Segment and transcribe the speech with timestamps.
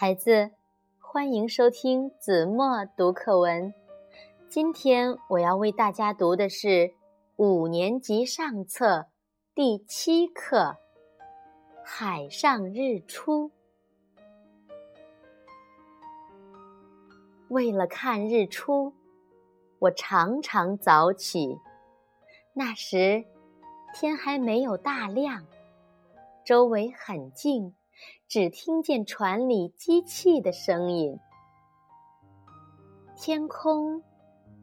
[0.00, 0.52] 孩子，
[1.00, 3.74] 欢迎收听子墨读课文。
[4.48, 6.94] 今天我要为大家读的是
[7.34, 9.06] 五年级上册
[9.56, 10.56] 第七课
[11.84, 13.48] 《海上日出》。
[17.48, 18.94] 为了看日出，
[19.80, 21.58] 我常常早起。
[22.52, 23.24] 那时
[23.92, 25.44] 天还没有大亮，
[26.44, 27.74] 周围很静。
[28.28, 31.18] 只听见船里机器的声音，
[33.16, 34.02] 天空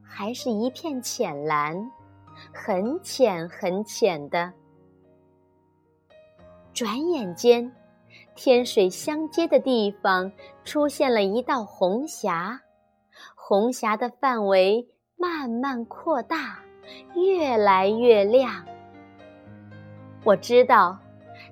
[0.03, 1.91] 还是一片浅蓝，
[2.53, 4.53] 很浅很浅的。
[6.73, 7.71] 转眼间，
[8.35, 10.31] 天水相接的地方
[10.63, 12.61] 出现了一道红霞，
[13.35, 16.59] 红霞的范围慢慢扩大，
[17.15, 18.65] 越来越亮。
[20.23, 20.99] 我知道。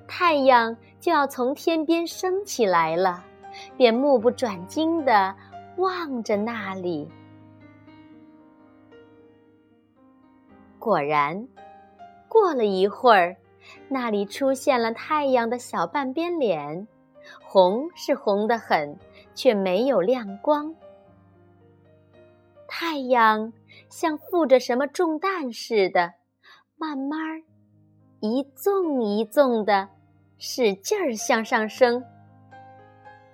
[0.08, 3.22] 太阳就要从天边升起来了，
[3.76, 5.36] 便目不转睛地
[5.76, 7.06] 望着那里。
[10.80, 11.46] 果然，
[12.30, 13.36] 过了一会儿，
[13.90, 16.88] 那里出现了太阳的小半边脸，
[17.44, 18.98] 红是红得很，
[19.36, 20.74] 却没有亮光。
[22.66, 23.52] 太阳
[23.90, 26.14] 像负着什么重担似的，
[26.78, 27.44] 慢慢儿。
[28.22, 29.90] 一纵一纵的，
[30.46, 32.04] 使劲儿向上升。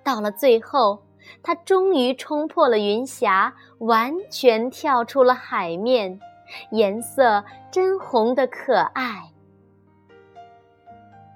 [0.04, 1.02] 到了最后，
[1.42, 6.20] 它终于冲破了云霞，完全跳出了海面，
[6.70, 9.28] 颜色真红的可爱。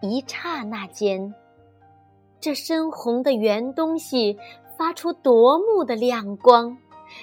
[0.00, 1.34] 一刹那间，
[2.38, 4.38] 这深红的圆东西
[4.78, 6.78] 发出夺目的亮光，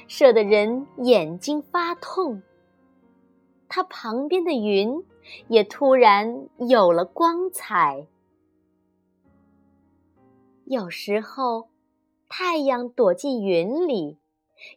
[0.10, 2.44] 射得人眼睛发痛。
[3.70, 5.02] 它旁边的云。
[5.48, 8.08] 也突然有了光彩。
[10.72, 11.68] 有时候，
[12.30, 14.18] 太阳躲进云里，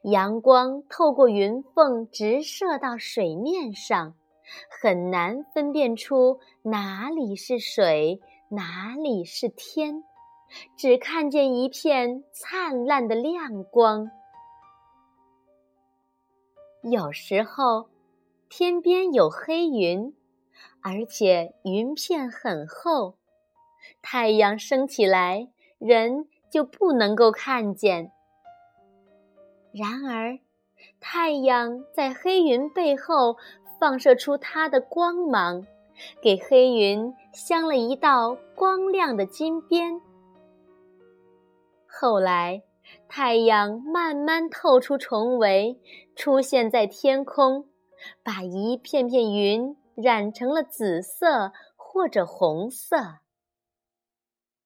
[0.02, 4.16] 阳光透过云缝直射到水面上，
[4.68, 10.02] 很难分辨出哪里是水，哪里是天，
[10.76, 14.10] 只看见一片灿烂的亮光。
[16.82, 17.88] 有时候，
[18.48, 20.12] 天边有黑云。
[20.82, 23.14] 而且云片很厚，
[24.02, 25.48] 太阳升起来，
[25.86, 28.10] 人就不能够看见。
[29.72, 30.38] 然而，
[30.98, 33.36] 太阳在黑云背后
[33.78, 35.66] 放射出它的光芒，
[36.22, 40.00] 给黑云镶了一道光亮的金边。
[41.86, 42.62] 后来，
[43.08, 45.78] 太阳慢慢透出重围，
[46.16, 47.66] 出现在天空，
[48.22, 49.76] 把一片片云。
[49.96, 53.20] 染成了紫色或者红色。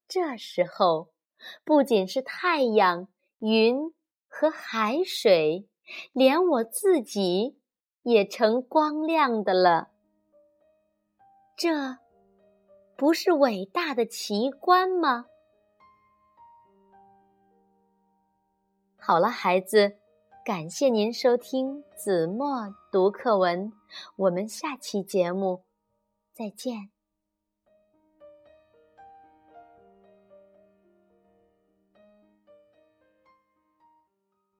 [0.08, 1.10] 这时候，
[1.64, 3.08] 不仅是太阳、
[3.40, 3.94] 云
[4.26, 5.68] 和海水，
[6.12, 7.58] 连我自己
[8.02, 9.90] 也成光亮的了。
[11.54, 11.98] 这
[12.96, 15.26] 不是伟大的奇观吗？
[18.96, 19.98] 好了，孩子。
[20.44, 23.70] 感谢您收听子墨读课文，
[24.16, 25.62] 我们下期节目
[26.32, 26.90] 再见。